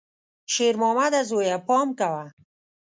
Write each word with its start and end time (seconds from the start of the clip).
شېرمامده 0.53 1.21
زویه، 1.29 1.57
پام 1.67 1.87
کوه! 1.99 2.25